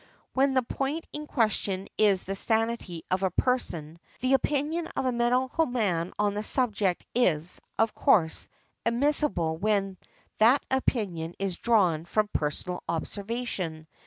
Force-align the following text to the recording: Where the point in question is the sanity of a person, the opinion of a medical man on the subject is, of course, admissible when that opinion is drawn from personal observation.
Where 0.33 0.51
the 0.51 0.63
point 0.63 1.05
in 1.13 1.27
question 1.27 1.87
is 1.95 2.23
the 2.23 2.33
sanity 2.33 3.03
of 3.11 3.21
a 3.21 3.29
person, 3.29 3.99
the 4.19 4.33
opinion 4.33 4.87
of 4.95 5.05
a 5.05 5.11
medical 5.11 5.67
man 5.67 6.11
on 6.17 6.33
the 6.33 6.41
subject 6.41 7.05
is, 7.13 7.61
of 7.77 7.93
course, 7.93 8.47
admissible 8.83 9.57
when 9.57 9.99
that 10.39 10.65
opinion 10.71 11.35
is 11.37 11.57
drawn 11.57 12.05
from 12.05 12.29
personal 12.29 12.81
observation. 12.89 13.85